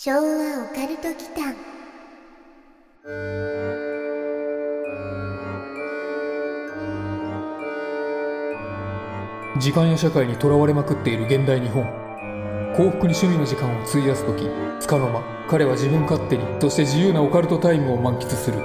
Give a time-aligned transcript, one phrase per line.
[0.00, 0.22] 昭和オ
[0.76, 1.56] カルト祈間。
[9.58, 11.82] 時間や社会にとらわれまくっている現代日本。
[12.76, 14.48] 幸福に趣味の時間を費やす時
[14.78, 18.60] つかの間彼は自分勝手にそして自由なオカルトタイムを満喫する。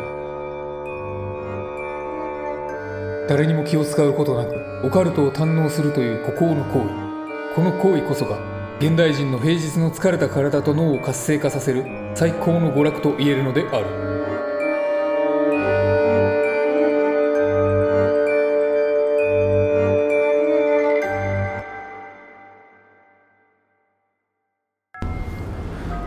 [3.27, 7.55] 誰にも気を使うことなくオカルトを堪能するという孤高の行為。
[7.55, 8.37] この行為こそが
[8.79, 11.85] 現代人の平日の疲れた体と脳を活性化させる
[12.15, 14.12] 最高の娯楽と言えるのである。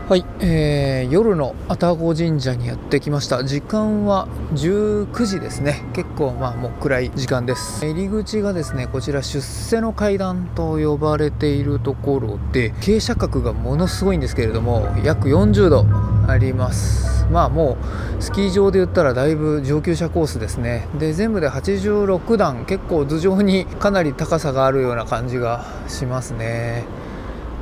[0.09, 3.43] はい、えー、夜の愛宕神社にやってきました。
[3.43, 5.83] 時間は19時ですね。
[5.95, 7.85] 結構まあもう暗い時間です。
[7.85, 15.85] 入り口がですねこちら出世の階段と呼ばれているところで傾斜角がものすごいんですけれども約40度
[16.29, 17.27] あります。
[17.33, 17.77] まあも
[18.21, 20.87] うスキー場で言ったらだいぶ上級者コースですね。
[21.01, 26.85] で全部で86段結構頭上にかなり高さがあるような感じがしますね。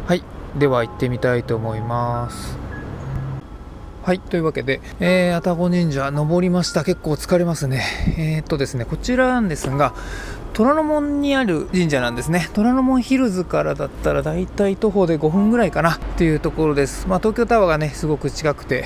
[0.06, 0.33] はい。
[0.58, 2.56] では行ってみたいと思います。
[4.04, 6.84] はいというわけで、えー、愛宕神社登りました。
[6.84, 7.82] 結構疲れますね。
[8.18, 9.94] えー、っとですねこちらなんですが
[10.52, 12.50] 虎ノ門にある神社なんですね。
[12.52, 15.92] 虎ノ門ヒルズからだったらだいたい徒歩で5分ぐらいかな。
[15.92, 17.08] っていうところです。
[17.08, 18.84] まあ、東京タワーがねすごく近くて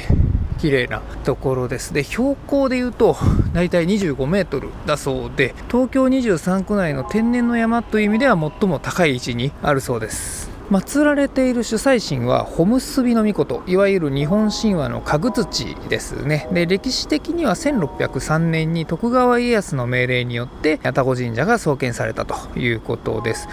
[0.58, 1.92] 綺麗なところです。
[1.92, 3.16] で標高でいうと
[3.52, 10.57] 大体25メートルだそうで東京23区内の天然の山という意味では最も高い位置にあるそうです。
[10.70, 16.46] 祀られている主催神はホムスビの御事いわゆる日本神話の家具土ですね。
[16.52, 23.48] で歴史的には1603年に徳川家康の命令によって愛宕神社が創建されたということです。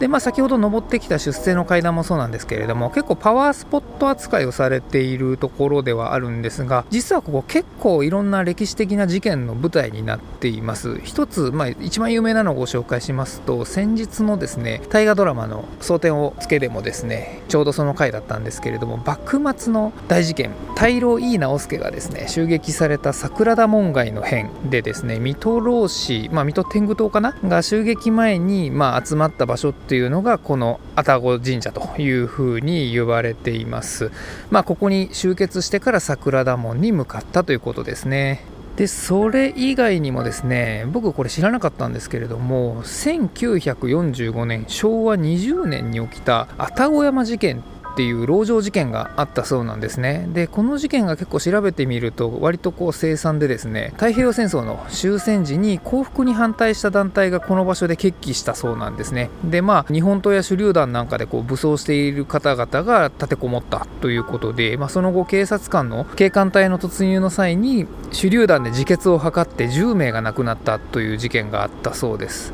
[0.00, 10.98] で、まあ、先ほど登ってきた出世の階段もそうなんですけれども結構パワースポット扱いをされているところではあるんですが実はここ結構いろんな歴史的な事件の舞台になっています。
[11.04, 27.36] 一つ、まあ、一番有名なのをご紹介しますと先日のですね大河ドラマの「蒼天をつけ」でもですねちょうどその回だったんですけれども幕末の大事件大老井伊直弼がですね襲撃された桜田門外の変でですね水戸老子、まあ、水戸天狗党かな？
[27.44, 34.12] が襲撃前に、まあ、集まった場所ってというのがこの愛宕神社というふうに呼ばれています。
[34.48, 38.44] まあ、ここに集結してから桜田門に向かったということですね。
[38.76, 50.26] でそれ以外にもですね僕これ知らなかったんですけれども1945年昭和20年に起きた愛宕山事件っていう籠城事件があったそうなんですね。
[50.32, 59.30] でこの事件が結構調べてみると割とこう凄惨でですね太平洋戦争の終戦時に降伏に反対した団体がこの場所で決起したそうなんですね。
[59.44, 72.52] でまあ日本刀や手榴弾なんかでこう武装している方々が立てこもったということで、まあ、その後警察官の警官隊の突入の際に手榴弾で自決を図って10名が亡くなったという事件があったそうです。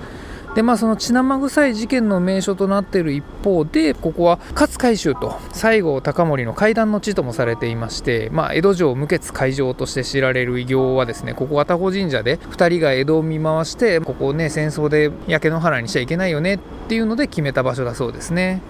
[0.56, 18.62] でまあその血生臭い事件の名所となっている一方でここは勝海舟と西郷隆盛の会談の地ともされていまして、まあ、江戸城無血開城として知られる偉業はですねここ愛宕神社で2人が江戸を見回してここをね戦争で焼け野原にしちゃいけないよねっていうので決めた場所だそうですね。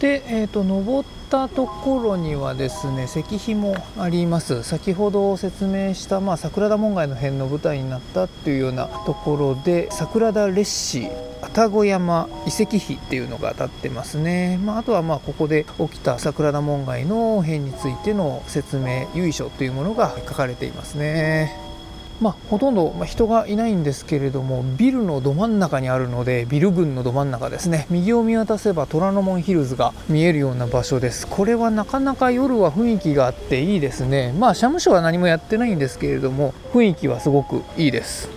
[0.00, 4.62] で、えーと、登ったところにはですね石碑もあります。
[4.62, 11.08] 先ほど説明した、まあ、桜田門外の辺の舞台になったっていうようなところで桜田列士
[11.42, 21.69] 愛宕山遺跡碑っていうのが立ってますね、まあ、あとはまあここで起きた桜田門外の辺についての説明由緒というものが書かれていますね。
[22.20, 27.86] まあ、ほとんど人がいないんですけれどもビルのど真ん中にあるのでビル群のど真ん中ですね。
[27.88, 31.26] 右を見渡せば虎ノ門ヒルズが見えるような場所です。
[31.26, 34.34] これはなかなか夜は雰囲気があっていいですね。
[34.38, 38.28] まあ社務所は何もやってないんですけれども雰囲気はすごくいいです。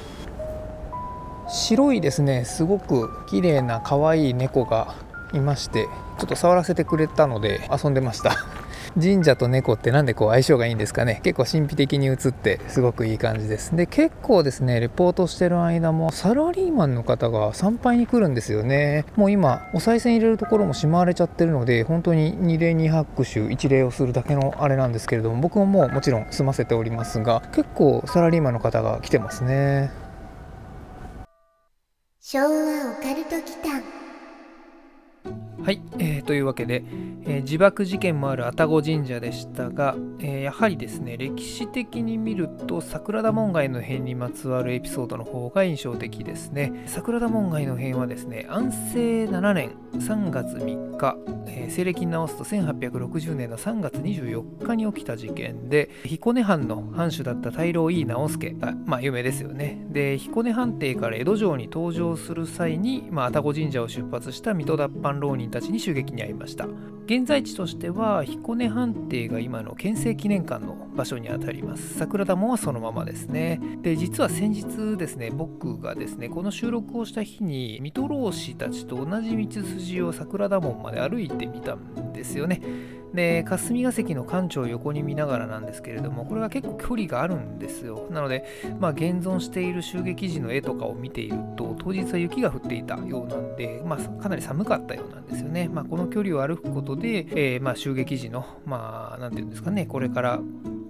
[1.50, 2.46] 白いですね。
[2.46, 4.96] すごく綺麗な可愛い猫が
[5.34, 5.88] いまして
[6.20, 8.53] ちょっと触らせてくれたので遊んでました。
[9.02, 11.20] 神社と猫ってなんでこう相性がいいんですかね。
[11.24, 13.76] 結構神秘的に映ってすごくいい感じです。
[13.76, 19.06] で結構ですねレポートしてる間もサラリーマンの方が参拝に来るんですよね。
[19.16, 29.92] もう今お賽銭入れるところもしまわれちゃってるので本当に二礼二拍手一礼をするだけのあれなんですけれども僕ももうもちろん済ませておりますが結構サラリーマンの方が来てますね。
[32.20, 32.50] 昭和オ
[33.02, 34.03] カルト祈間。
[35.64, 36.84] はい、えー、というわけで、
[37.26, 46.84] えー、自爆事件もある愛宕神社でしたが、えー、やはりですね歴史的に見ると桜田門外の変にまつわるエピソードの方が印象的ですね。
[46.86, 51.16] 桜田門外の変はですね安政7年3月3日、
[51.48, 59.86] えー、西暦に直すと1860年の3月24日に起きた事件で彦根藩の藩主だった大老井伊直輔が、まあ、有名ですよね。
[59.90, 66.68] で彦根藩邸から江戸城に登場する際に、まあ、愛宕神社を出発した水戸脱藩浪人たちに襲撃に遭いました。
[67.06, 71.98] 現在地としては彦根藩邸が今の県政記念館の場所にあたります。
[71.98, 73.60] 桜田門はそのままですね。
[73.82, 82.62] で実は先日ですね僕がですねこの収録をした日に水戸浪士たちと同じ道筋を桜田門まで歩いてみたんですよね。
[83.14, 88.08] で霞が関の館長を横に見ながらなんですけれどもこれは結構距離があるんですよ。
[88.10, 88.46] なので、
[88.80, 100.40] まあ、現存している襲撃時の絵とかを見ていると当日は雪が降っていたようなんで、まあ、かなり寒かったようなんですよね、まあ、この距離を歩くことで、えー、ま襲撃時のまあ何て言うんですかねこれから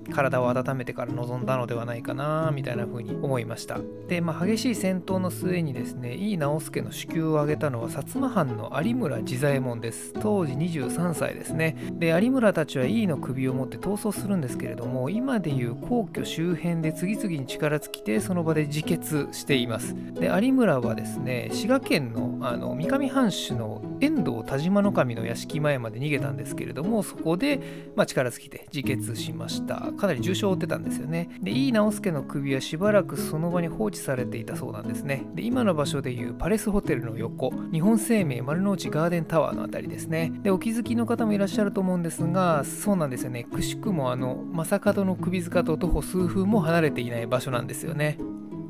[0.03, 3.79] 体を温めてから臨んだのではないかなみたいな風に思いました。
[4.07, 10.13] で、まあ、激しい戦闘の末にですね井伊直弼の子宮を挙げたのは薩摩藩の有村自左衛門です。
[10.13, 11.77] 当時23歳ですね。
[11.93, 19.95] で有村たちは井伊の首を持って逃走するんですけれども今でいう皇居周辺で次々に力尽きてその場で自決しています。
[20.13, 27.61] で有村はですね滋賀県のあの三上藩主の遠藤田島守の屋敷前まで逃げたんですけれどもそこで、
[27.95, 29.92] まあ、力尽きて自決しました。
[29.97, 31.29] かなり重傷を負ってたんですよね。
[31.41, 35.25] で、井伊直輔の首はしばらくその場に放置されていたそうなんですね。
[35.33, 40.31] で、今の場所でいうパレスホテルの横、日本生命丸の内ガーデンタワーのあたりですね。
[40.43, 43.43] で、お気づきの方もいらっしゃると思うんですが、そうなんですよね。
[43.43, 48.17] くしくもあの、正門の首塚と徒歩数分も離れていない場所なんですよね。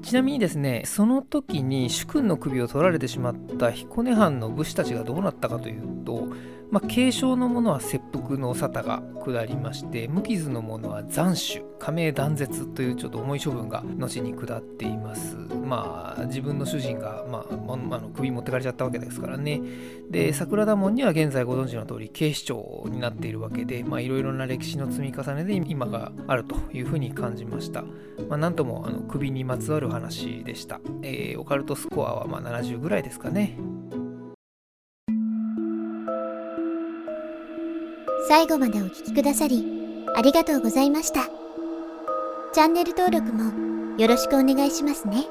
[0.04, 6.28] ちなみにですね、その時に主君の首を取られてしまった彦根藩の武士たちがどうなったかというと、
[6.74, 15.36] まあ、軽症のものは切腹の沙汰が下りまして無傷のものは斬首加盟断絶というちょっと重い処分が後に下っています。
[15.36, 19.62] まあ自分の主人が、まあ、まあの首持ってかれちゃったわけですからね。
[20.10, 27.84] で桜田門には現在ご存知の通り警視庁になっているわけでいろいろな歴史の積み重ねで今があるというふうに感じました、
[28.30, 33.60] まあ、なんともあの首にまつわる話でした、えー、オカルトスコアはま70ぐらいですかね。
[38.28, 39.66] 最後までお聴きくださり、
[40.16, 41.26] ありがとうございました。
[42.54, 45.28] チャンネル登録もよろしくお願いしますね。